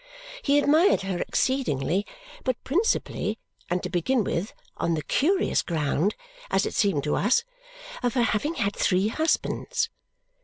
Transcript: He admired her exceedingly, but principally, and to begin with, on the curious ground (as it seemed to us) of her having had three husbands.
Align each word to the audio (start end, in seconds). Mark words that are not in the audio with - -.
He 0.41 0.57
admired 0.57 1.01
her 1.01 1.19
exceedingly, 1.19 2.07
but 2.43 2.63
principally, 2.63 3.37
and 3.69 3.83
to 3.83 3.89
begin 3.91 4.23
with, 4.23 4.51
on 4.77 4.95
the 4.95 5.03
curious 5.03 5.61
ground 5.61 6.15
(as 6.49 6.65
it 6.65 6.73
seemed 6.73 7.03
to 7.03 7.15
us) 7.15 7.43
of 8.01 8.15
her 8.15 8.23
having 8.23 8.55
had 8.55 8.75
three 8.75 9.09
husbands. 9.09 9.89